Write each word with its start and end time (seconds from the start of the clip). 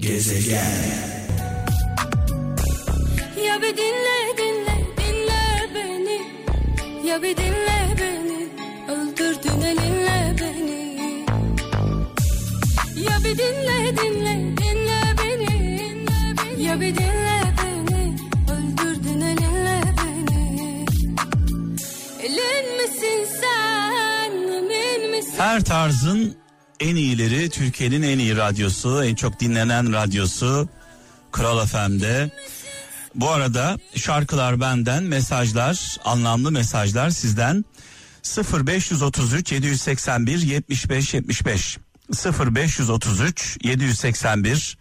Gezegen. 0.00 0.56
Ya 3.46 3.62
bir 3.62 3.76
dinle 3.76 4.36
dinle 4.38 4.76
dinle 4.96 5.74
beni. 5.74 6.20
Ya 7.08 7.22
bir 7.22 7.36
dinle 7.36 7.96
beni 8.00 8.48
Öldürdün 8.92 9.60
elinle 9.60 10.36
beni. 10.40 11.24
Ya 12.96 13.18
bir 13.24 13.38
dinle 13.38 13.96
dinle 13.96 14.56
dinle 14.56 15.02
beni 15.18 16.62
Ya 16.62 16.80
bir 16.80 16.94
dinle 16.96 17.54
beni 17.62 18.16
Öldürdün 18.52 19.20
elinle 19.20 19.80
beni. 19.98 20.86
Elin 22.22 22.76
misin 22.82 23.28
sen 23.40 24.32
emin 24.32 25.10
misin? 25.10 25.34
Her 25.38 25.64
tarzın 25.64 26.36
en 26.80 26.96
iyileri 26.96 27.50
Türkiye'nin 27.50 28.02
en 28.02 28.18
iyi 28.18 28.36
radyosu, 28.36 29.04
en 29.04 29.14
çok 29.14 29.40
dinlenen 29.40 29.92
radyosu 29.92 30.68
Kral 31.32 31.66
FM'de. 31.66 32.30
Bu 33.14 33.30
arada 33.30 33.78
şarkılar 33.94 34.60
benden, 34.60 35.02
mesajlar, 35.02 35.96
anlamlı 36.04 36.52
mesajlar 36.52 37.10
sizden 37.10 37.64
0533 38.66 39.52
781 39.52 40.38
75 40.38 41.14
75 41.14 41.78
0533 42.24 43.58
781 43.64 44.78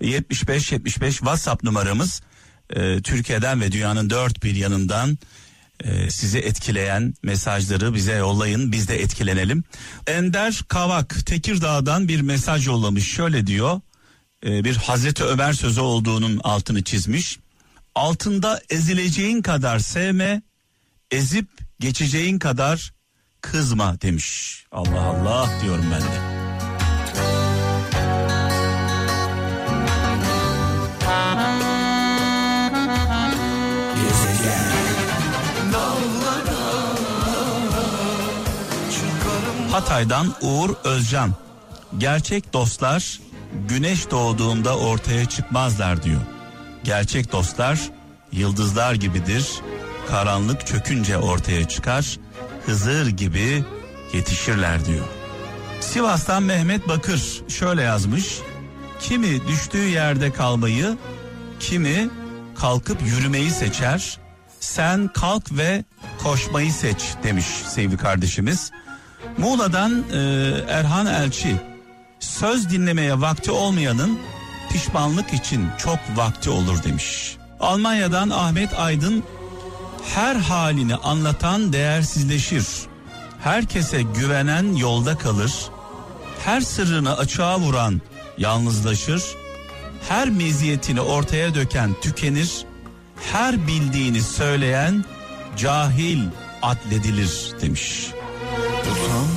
75 0.00 0.72
75 0.72 1.16
WhatsApp 1.16 1.64
numaramız. 1.64 2.22
Ee, 2.70 3.02
Türkiye'den 3.02 3.60
ve 3.60 3.72
dünyanın 3.72 4.10
dört 4.10 4.42
bir 4.44 4.54
yanından 4.54 5.18
e, 5.84 6.10
sizi 6.10 6.38
etkileyen 6.38 7.14
mesajları 7.22 7.94
bize 7.94 8.12
yollayın 8.12 8.72
biz 8.72 8.88
de 8.88 9.02
etkilenelim. 9.02 9.64
Ender 10.06 10.64
Kavak 10.68 11.26
Tekirdağ'dan 11.26 12.08
bir 12.08 12.20
mesaj 12.20 12.66
yollamış 12.66 13.12
şöyle 13.12 13.46
diyor 13.46 13.80
e, 14.46 14.64
bir 14.64 14.76
Hazreti 14.76 15.24
Ömer 15.24 15.52
sözü 15.52 15.80
olduğunun 15.80 16.40
altını 16.44 16.82
çizmiş. 16.82 17.38
Altında 17.94 18.60
ezileceğin 18.70 19.42
kadar 19.42 19.78
sevme 19.78 20.42
ezip 21.10 21.48
geçeceğin 21.80 22.38
kadar 22.38 22.92
kızma 23.40 24.00
demiş. 24.00 24.60
Allah 24.72 25.00
Allah 25.00 25.60
diyorum 25.62 25.84
ben 25.92 26.02
de. 26.02 26.29
Hatay'dan 39.70 40.34
Uğur 40.40 40.70
Özcan. 40.84 41.34
Gerçek 41.98 42.52
dostlar 42.52 43.20
güneş 43.68 44.10
doğduğunda 44.10 44.78
ortaya 44.78 45.24
çıkmazlar 45.24 46.02
diyor. 46.02 46.20
Gerçek 46.84 47.32
dostlar 47.32 47.80
yıldızlar 48.32 48.94
gibidir. 48.94 49.50
Karanlık 50.08 50.66
çökünce 50.66 51.18
ortaya 51.18 51.68
çıkar. 51.68 52.18
Hızır 52.66 53.06
gibi 53.06 53.64
yetişirler 54.12 54.84
diyor. 54.84 55.04
Sivas'tan 55.80 56.42
Mehmet 56.42 56.88
Bakır 56.88 57.42
şöyle 57.48 57.82
yazmış. 57.82 58.38
Kimi 59.00 59.48
düştüğü 59.48 59.88
yerde 59.88 60.32
kalmayı, 60.32 60.98
kimi 61.60 62.10
kalkıp 62.56 63.02
yürümeyi 63.02 63.50
seçer. 63.50 64.18
Sen 64.60 65.08
kalk 65.08 65.52
ve 65.52 65.84
koşmayı 66.22 66.72
seç 66.72 67.02
demiş 67.24 67.46
sevgili 67.46 67.96
kardeşimiz. 67.96 68.70
Muğla'dan 69.38 70.04
e, 70.12 70.18
Erhan 70.68 71.06
Elçi 71.06 71.56
söz 72.20 72.70
dinlemeye 72.70 73.20
vakti 73.20 73.50
olmayanın 73.50 74.18
pişmanlık 74.72 75.34
için 75.34 75.68
çok 75.78 75.98
vakti 76.16 76.50
olur 76.50 76.82
demiş. 76.84 77.36
Almanya'dan 77.60 78.30
Ahmet 78.30 78.78
Aydın 78.78 79.24
her 80.14 80.36
halini 80.36 80.94
anlatan 80.94 81.72
değersizleşir. 81.72 82.66
Herkese 83.42 84.02
güvenen 84.02 84.74
yolda 84.76 85.18
kalır. 85.18 85.52
Her 86.44 86.60
sırrını 86.60 87.16
açığa 87.16 87.58
vuran 87.60 88.00
yalnızlaşır. 88.38 89.22
Her 90.08 90.30
meziyetini 90.30 91.00
ortaya 91.00 91.54
döken 91.54 91.90
tükenir. 92.02 92.64
Her 93.32 93.66
bildiğini 93.66 94.22
söyleyen 94.22 95.04
cahil 95.56 96.22
adledilir 96.62 97.52
demiş. 97.62 98.10
Utan, 98.90 99.28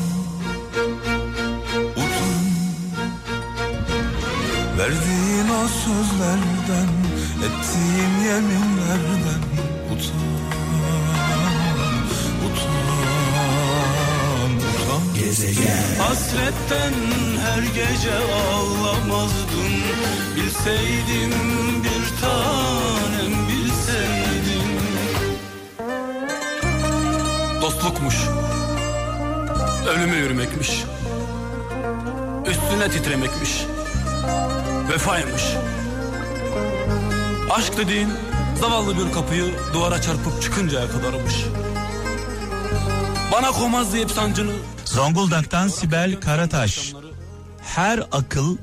utan. 1.92 2.34
Verdiğin 4.78 5.50
o 5.50 5.68
sözlerden 5.68 6.90
Ettiğin 7.46 8.14
yeminlerden 8.30 9.44
Utan 9.92 10.24
Utan 12.46 12.84
Utan. 14.58 15.14
Gezegen. 15.20 16.00
Hasretten 16.00 16.94
her 17.46 17.64
gece 17.64 18.16
ağlamazdın. 18.16 19.74
Bilseydim 20.36 21.34
bir 21.84 22.22
tanem 22.22 23.48
bilseydim. 23.48 24.70
Dostlukmuş 27.62 28.16
ölüme 29.88 30.16
yürümekmiş. 30.16 30.70
Üstüne 32.46 32.90
titremekmiş. 32.92 33.52
Vefaymış. 34.90 35.44
Aşk 37.52 37.78
dediğin 37.78 38.10
zavallı 38.60 38.98
bir 38.98 39.12
kapıyı 39.12 39.46
duvara 39.74 40.02
çarpıp 40.02 40.42
çıkıncaya 40.42 40.88
kadarmış. 40.88 41.34
Bana 43.32 43.52
komaz 43.52 43.94
deyip 43.94 44.12
sancını... 44.12 44.52
Zonguldak'tan 44.86 45.68
Sibel 45.68 46.20
Karataş. 46.22 46.94
Her 47.62 48.00
akıl 48.12 48.58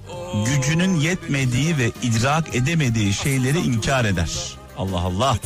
gücünün 0.46 0.94
yetmediği 0.94 1.78
ve 1.78 1.90
idrak 2.02 2.54
edemediği 2.54 3.12
şeyleri 3.12 3.58
inkar 3.58 4.04
eder. 4.04 4.30
Allah 4.78 5.00
Allah. 5.00 5.38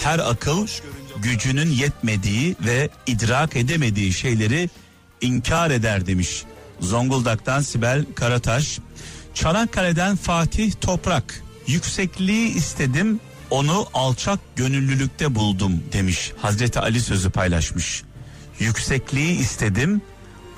Her 0.00 0.18
akıl 0.18 0.66
gücünün 1.16 1.70
yetmediği 1.70 2.56
ve 2.60 2.88
idrak 3.06 3.56
edemediği 3.56 4.12
şeyleri 4.12 4.70
inkar 5.22 5.70
eder 5.70 6.06
demiş. 6.06 6.44
Zonguldak'tan 6.80 7.60
Sibel 7.60 8.04
Karataş. 8.14 8.78
Çanakkale'den 9.34 10.16
Fatih 10.16 10.72
Toprak. 10.80 11.42
Yüksekliği 11.66 12.54
istedim 12.54 13.20
onu 13.50 13.86
alçak 13.94 14.38
gönüllülükte 14.56 15.34
buldum 15.34 15.82
demiş. 15.92 16.32
Hazreti 16.42 16.80
Ali 16.80 17.00
sözü 17.00 17.30
paylaşmış. 17.30 18.02
Yüksekliği 18.58 19.38
istedim 19.38 20.02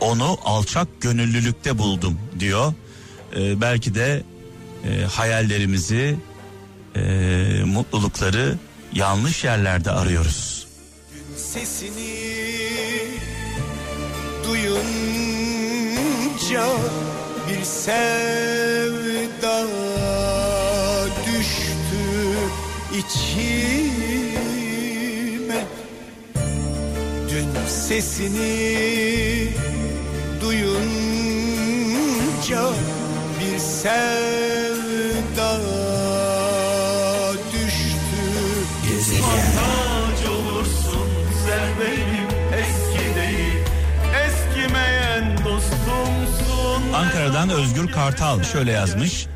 onu 0.00 0.38
alçak 0.44 0.88
gönüllülükte 1.00 1.78
buldum 1.78 2.18
diyor. 2.40 2.74
Ee, 3.36 3.60
belki 3.60 3.94
de 3.94 4.22
e, 4.84 5.04
hayallerimizi 5.04 6.16
e, 6.96 7.00
mutlulukları 7.64 8.58
yanlış 8.92 9.44
yerlerde 9.44 9.90
arıyoruz. 9.90 10.66
Sesini 11.36 12.23
duyunca 16.44 16.66
bir 17.48 17.64
sevda 17.64 18.86
düştü 21.26 22.04
içime. 22.98 24.04
Dün 27.30 27.48
sesini 27.68 29.48
duyunca 30.40 31.82
bir 33.40 33.58
sevda 33.58 34.63
Ankara'dan 47.44 47.62
Özgür 47.62 47.92
Kartal 47.92 48.42
şöyle 48.42 48.72
yazmış. 48.72 49.26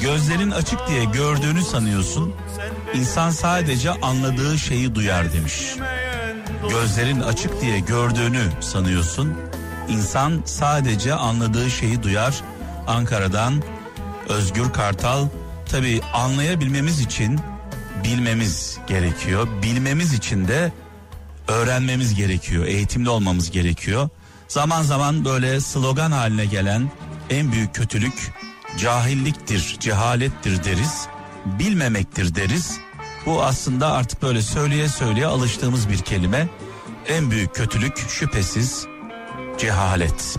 Gözlerin 0.00 0.50
açık 0.50 0.88
diye 0.88 1.04
gördüğünü 1.04 1.62
sanıyorsun. 1.62 2.34
İnsan 2.94 3.30
sadece 3.30 3.90
anladığı 3.90 4.58
şeyi 4.58 4.94
duyar 4.94 5.32
demiş. 5.32 5.74
Gözlerin 6.68 7.20
açık 7.20 7.60
diye 7.60 7.78
gördüğünü 7.78 8.42
sanıyorsun. 8.60 9.34
İnsan 9.88 10.42
sadece 10.44 11.14
anladığı 11.14 11.70
şeyi 11.70 12.02
duyar. 12.02 12.40
Ankara'dan 12.86 13.62
Özgür 14.28 14.72
Kartal 14.72 15.28
tabi 15.66 16.00
anlayabilmemiz 16.14 17.00
için 17.00 17.40
bilmemiz 18.04 18.78
gerekiyor. 18.86 19.48
Bilmemiz 19.62 20.12
için 20.12 20.48
de 20.48 20.72
öğrenmemiz 21.48 22.14
gerekiyor. 22.14 22.64
Eğitimli 22.64 23.08
olmamız 23.08 23.50
gerekiyor. 23.50 24.08
Zaman 24.48 24.82
zaman 24.82 25.24
böyle 25.24 25.60
slogan 25.60 26.10
haline 26.10 26.44
gelen 26.46 26.90
en 27.32 27.52
büyük 27.52 27.74
kötülük 27.74 28.32
cahilliktir, 28.78 29.76
cehalettir 29.80 30.64
deriz, 30.64 31.06
bilmemektir 31.44 32.34
deriz. 32.34 32.78
Bu 33.26 33.42
aslında 33.42 33.92
artık 33.92 34.22
böyle 34.22 34.42
söyleye 34.42 34.88
söyleye 34.88 35.26
alıştığımız 35.26 35.88
bir 35.88 35.98
kelime. 35.98 36.48
En 37.08 37.30
büyük 37.30 37.54
kötülük 37.54 37.98
şüphesiz 38.08 38.86
cehalet. 39.58 40.36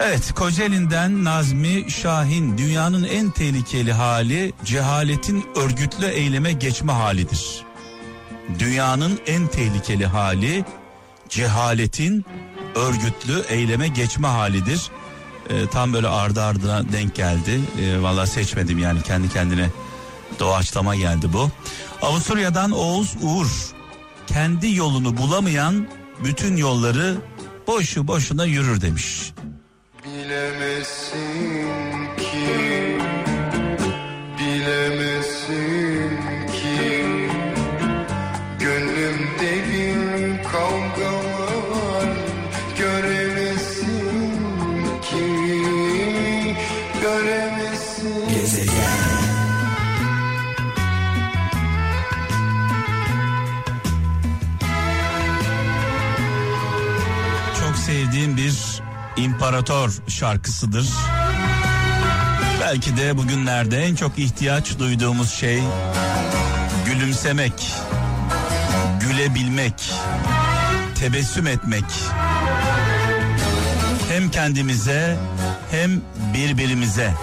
Evet 0.00 0.32
Kocaeli'nden 0.34 1.24
Nazmi 1.24 1.90
Şahin 1.90 2.58
dünyanın 2.58 3.04
en 3.04 3.30
tehlikeli 3.30 3.92
hali 3.92 4.52
cehaletin 4.64 5.44
örgütlü 5.56 6.06
eyleme 6.06 6.52
geçme 6.52 6.92
halidir. 6.92 7.64
Dünyanın 8.58 9.20
en 9.26 9.46
tehlikeli 9.46 10.06
hali 10.06 10.64
cehaletin 11.28 12.24
örgütlü 12.74 13.42
eyleme 13.48 13.88
geçme 13.88 14.28
halidir. 14.28 14.90
Ee, 15.50 15.66
tam 15.66 15.92
böyle 15.92 16.08
ardı 16.08 16.42
ardına 16.42 16.92
denk 16.92 17.14
geldi. 17.14 17.60
Ee, 17.82 18.02
Valla 18.02 18.26
seçmedim 18.26 18.78
yani 18.78 19.02
kendi 19.02 19.28
kendine 19.28 19.70
doğaçlama 20.40 20.94
geldi 20.96 21.32
bu. 21.32 21.50
Avusturya'dan 22.02 22.70
Oğuz 22.70 23.14
Uğur 23.22 23.46
kendi 24.26 24.74
yolunu 24.74 25.16
bulamayan 25.16 25.88
bütün 26.24 26.56
yolları 26.56 27.14
boşu 27.66 28.08
boşuna 28.08 28.44
yürür 28.44 28.80
demiş. 28.80 29.32
Bilemezsin 30.04 31.68
ki 32.16 32.98
imparator 59.44 59.90
şarkısıdır. 60.08 60.88
Belki 62.60 62.96
de 62.96 63.16
bugünlerde 63.16 63.84
en 63.84 63.94
çok 63.94 64.18
ihtiyaç 64.18 64.78
duyduğumuz 64.78 65.30
şey 65.30 65.60
gülümsemek, 66.86 67.52
gülebilmek, 69.00 69.92
tebessüm 70.94 71.46
etmek. 71.46 71.84
Hem 74.08 74.30
kendimize 74.30 75.16
hem 75.70 75.90
birbirimize. 76.34 77.14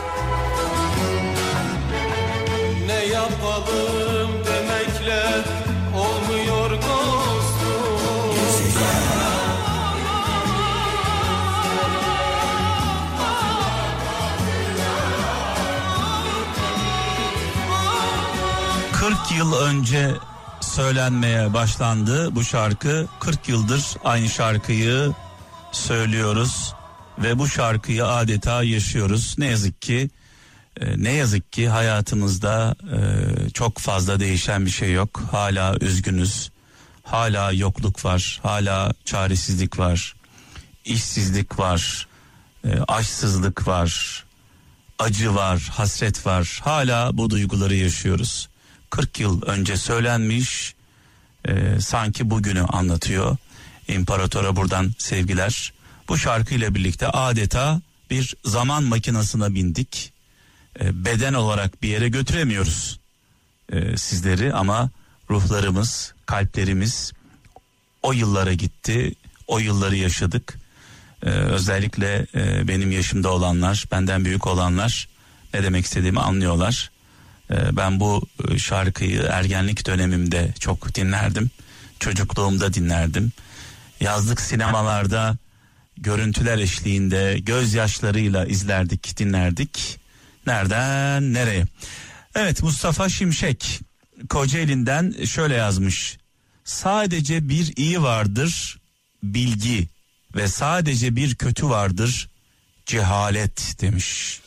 yıl 19.38 19.54
önce 19.54 20.16
söylenmeye 20.62 21.54
başlandı 21.54 22.36
bu 22.36 22.44
şarkı. 22.44 23.07
40 23.19 23.50
yıldır 23.50 23.83
aynı 24.04 24.30
şarkıyı 24.30 25.12
söylüyoruz 25.72 26.74
ve 27.18 27.39
bu 27.39 27.48
şarkıyı 27.48 28.07
adeta 28.07 28.63
yaşıyoruz. 28.63 29.36
Ne 29.38 29.45
yazık 29.45 29.81
ki 29.81 30.10
e, 30.80 31.04
ne 31.04 31.12
yazık 31.12 31.54
ki 31.54 31.69
hayatımızda 31.69 32.75
e, 32.94 33.00
çok 33.50 33.78
fazla 33.78 34.19
değişen 34.19 34.66
bir 34.66 34.72
şey 34.72 34.92
yok. 34.92 35.24
Hala 35.31 35.75
üzgünüz. 35.81 36.51
Hala 37.04 37.51
yokluk 37.51 38.06
var. 38.06 38.39
Hala 38.44 38.94
çaresizlik 39.06 39.80
var. 39.80 40.13
işsizlik 40.86 41.60
var. 41.60 42.07
E, 42.66 42.80
Açsızlık 42.88 43.68
var. 43.68 44.24
Acı 45.00 45.36
var, 45.36 45.69
hasret 45.72 46.25
var. 46.25 46.60
Hala 46.63 47.18
bu 47.18 47.30
duyguları 47.30 47.75
yaşıyoruz. 47.75 48.50
40 48.91 49.19
yıl 49.19 49.41
önce 49.41 49.77
söylenmiş 49.77 50.75
e, 51.45 51.79
sanki 51.79 52.29
bugünü 52.29 52.61
anlatıyor. 52.61 53.38
İmparatora 53.88 54.55
buradan 54.55 54.93
sevgiler. 54.97 55.73
Bu 56.09 56.17
şarkıyla 56.17 56.75
birlikte 56.75 57.07
adeta 57.07 57.81
bir 58.09 58.35
zaman 58.45 58.83
makinasına 58.83 59.53
bindik. 59.53 60.13
E, 60.79 61.05
beden 61.05 61.33
olarak 61.33 61.81
bir 61.81 61.88
yere 61.88 62.09
götüremiyoruz 62.09 62.99
e, 63.71 63.97
sizleri 63.97 64.53
ama 64.53 64.89
ruhlarımız, 65.29 66.13
kalplerimiz 66.25 67.11
o 68.01 68.13
yıllara 68.13 68.53
gitti. 68.53 69.15
O 69.47 69.59
yılları 69.59 69.95
yaşadık. 69.95 70.59
E, 71.23 71.29
özellikle 71.29 72.25
e, 72.35 72.67
benim 72.67 72.91
yaşımda 72.91 73.29
olanlar, 73.33 73.85
benden 73.91 74.25
büyük 74.25 74.47
olanlar 74.47 75.07
ne 75.53 75.63
demek 75.63 75.85
istediğimi 75.85 76.19
anlıyorlar. 76.19 76.90
E, 77.51 77.77
ben 77.77 78.00
bu 78.00 78.27
e, 78.50 78.57
şarkıyı 78.57 79.21
ergenlik 79.21 79.88
dönemimde 79.88 80.53
çok 80.59 80.95
dinlerdim. 80.95 81.50
Çocukluğumda 82.00 82.74
dinlerdim. 82.74 83.31
Yazlık 84.00 84.42
sinemalarda 84.42 85.38
görüntüler 85.98 86.57
eşliğinde 86.57 87.39
gözyaşlarıyla 87.39 88.45
izlerdik, 88.45 89.18
dinlerdik. 89.18 90.00
Nereden 90.48 91.33
nereye? 91.33 91.65
Evet 92.36 92.63
Mustafa 92.63 93.09
Şimşek 93.09 93.80
Kocaeli'nden 94.30 95.25
şöyle 95.25 95.56
yazmış. 95.56 96.18
Sadece 96.63 97.50
bir 97.50 97.74
iyi 97.75 98.01
vardır 98.01 98.80
bilgi 99.24 99.88
ve 100.36 100.47
sadece 100.47 101.15
bir 101.15 101.36
kötü 101.36 101.69
vardır 101.69 102.30
cehalet 102.86 103.81
demiş. 103.81 104.42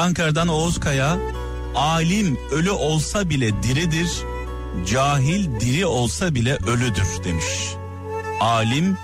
Ankara'dan 0.00 0.48
Oğuz 0.48 0.80
Kaya 0.80 1.18
alim 1.74 2.38
ölü 2.50 2.70
olsa 2.70 3.30
bile 3.30 3.62
diridir 3.62 4.10
cahil 4.86 5.60
diri 5.60 5.86
olsa 5.86 6.34
bile 6.34 6.56
ölüdür 6.66 7.24
demiş. 7.24 7.74
Alim 8.40 8.96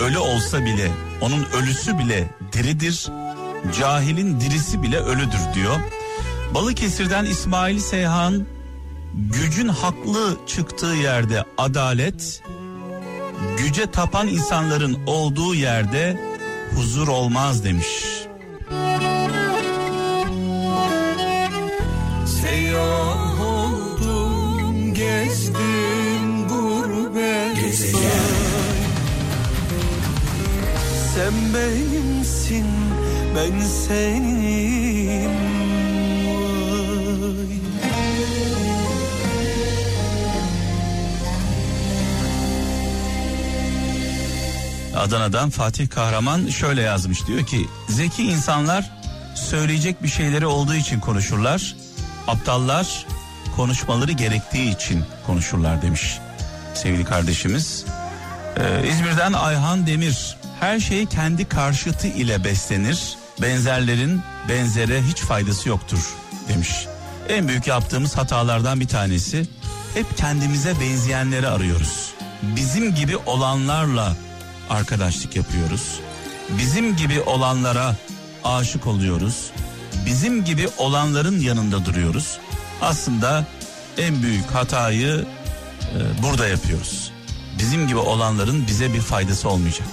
ölü 0.00 0.18
olsa 0.18 0.64
bile 0.64 0.90
onun 1.20 1.44
ölüsü 1.44 1.98
bile 1.98 2.30
diridir 2.52 3.06
cahilin 3.78 4.40
dirisi 4.40 4.82
bile 4.82 4.98
ölüdür 4.98 5.54
diyor. 5.54 5.76
Balıkesir'den 6.54 7.24
İsmail 7.24 7.78
Seyhan 7.78 8.46
gücün 9.14 9.68
haklı 9.68 10.36
çıktığı 10.46 10.86
yerde 10.86 11.44
adalet 11.58 12.42
güce 13.58 13.90
tapan 13.90 14.28
insanların 14.28 14.98
olduğu 15.06 15.54
yerde 15.54 16.20
huzur 16.76 17.08
olmaz 17.08 17.64
demiş. 17.64 18.15
Sen 31.16 31.54
benimsin 31.54 32.66
ben 33.36 33.60
senim. 33.60 35.30
Adana'dan 44.96 45.50
Fatih 45.50 45.88
Kahraman 45.88 46.46
şöyle 46.48 46.82
yazmış 46.82 47.26
diyor 47.26 47.46
ki 47.46 47.66
zeki 47.88 48.22
insanlar 48.22 48.90
söyleyecek 49.34 50.02
bir 50.02 50.08
şeyleri 50.08 50.46
olduğu 50.46 50.74
için 50.74 51.00
konuşurlar. 51.00 51.76
Aptallar 52.26 53.06
konuşmaları 53.56 54.12
gerektiği 54.12 54.74
için 54.74 55.04
konuşurlar 55.26 55.82
demiş 55.82 56.18
sevgili 56.74 57.04
kardeşimiz. 57.04 57.84
Ee, 58.56 58.88
İzmir'den 58.88 59.32
Ayhan 59.32 59.86
Demir 59.86 60.36
her 60.60 60.80
şey 60.80 61.06
kendi 61.06 61.48
karşıtı 61.48 62.06
ile 62.06 62.44
beslenir. 62.44 63.16
Benzerlerin 63.42 64.22
benzere 64.48 65.02
hiç 65.02 65.18
faydası 65.18 65.68
yoktur 65.68 66.14
demiş. 66.48 66.86
En 67.28 67.48
büyük 67.48 67.66
yaptığımız 67.66 68.16
hatalardan 68.16 68.80
bir 68.80 68.88
tanesi 68.88 69.46
hep 69.94 70.16
kendimize 70.16 70.80
benzeyenleri 70.80 71.48
arıyoruz. 71.48 72.10
Bizim 72.42 72.94
gibi 72.94 73.16
olanlarla 73.16 74.16
arkadaşlık 74.70 75.36
yapıyoruz. 75.36 76.00
Bizim 76.58 76.96
gibi 76.96 77.20
olanlara 77.20 77.96
aşık 78.44 78.86
oluyoruz. 78.86 79.50
Bizim 80.06 80.44
gibi 80.44 80.68
olanların 80.78 81.40
yanında 81.40 81.84
duruyoruz. 81.84 82.38
Aslında 82.80 83.46
en 83.98 84.22
büyük 84.22 84.50
hatayı 84.50 85.24
e, 85.82 86.22
burada 86.22 86.48
yapıyoruz. 86.48 87.12
Bizim 87.58 87.88
gibi 87.88 87.98
olanların 87.98 88.66
bize 88.66 88.94
bir 88.94 89.00
faydası 89.00 89.48
olmayacak. 89.48 89.88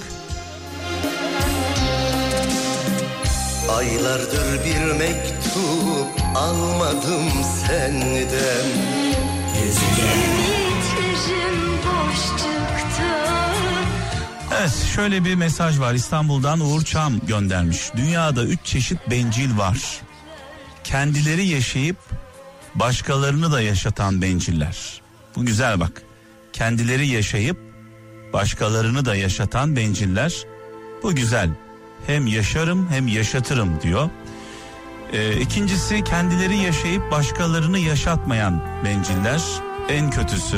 Aylardır 3.83 4.65
bir 4.65 4.99
mektup 4.99 6.21
almadım 6.35 7.29
senden 7.67 8.63
çıktı 12.37 13.03
Evet 14.59 14.73
şöyle 14.95 15.25
bir 15.25 15.35
mesaj 15.35 15.79
var 15.79 15.93
İstanbul'dan 15.93 16.59
Uğur 16.59 16.83
Çam 16.83 17.19
göndermiş. 17.19 17.91
Dünyada 17.95 18.43
üç 18.43 18.59
çeşit 18.63 19.09
bencil 19.09 19.57
var. 19.57 20.01
Kendileri 20.83 21.47
yaşayıp 21.47 21.97
başkalarını 22.75 23.51
da 23.51 23.61
yaşatan 23.61 24.21
benciller. 24.21 25.01
Bu 25.35 25.45
güzel 25.45 25.79
bak. 25.79 26.01
Kendileri 26.53 27.07
yaşayıp 27.07 27.57
başkalarını 28.33 29.05
da 29.05 29.15
yaşatan 29.15 29.75
benciller. 29.75 30.33
Bu 31.03 31.15
güzel. 31.15 31.49
Hem 32.07 32.27
yaşarım 32.27 32.89
hem 32.89 33.07
yaşatırım 33.07 33.81
diyor. 33.81 34.09
Ee, 35.13 35.39
ikincisi 35.39 36.03
kendileri 36.03 36.57
yaşayıp 36.57 37.11
başkalarını 37.11 37.79
yaşatmayan 37.79 38.61
benciller. 38.85 39.41
En 39.89 40.09
kötüsü. 40.09 40.57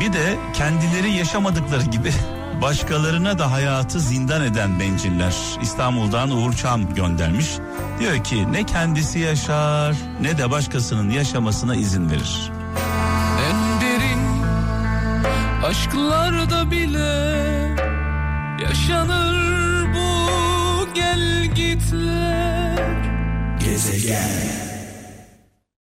Bir 0.00 0.12
de 0.12 0.36
kendileri 0.54 1.10
yaşamadıkları 1.10 1.82
gibi 1.82 2.12
başkalarına 2.62 3.38
da 3.38 3.52
hayatı 3.52 4.00
zindan 4.00 4.44
eden 4.44 4.80
benciller. 4.80 5.34
İstanbul'dan 5.62 6.30
Uğur 6.30 6.52
Çam 6.52 6.94
göndermiş. 6.94 7.46
Diyor 8.00 8.24
ki 8.24 8.52
ne 8.52 8.66
kendisi 8.66 9.18
yaşar 9.18 9.96
ne 10.20 10.38
de 10.38 10.50
başkasının 10.50 11.10
yaşamasına 11.10 11.74
izin 11.74 12.10
verir. 12.10 12.50
En 13.50 13.80
derin 13.80 14.22
aşklarda 15.64 16.70
bile 16.70 17.42
yaşanır. 18.68 19.41
Gezegen 23.58 24.71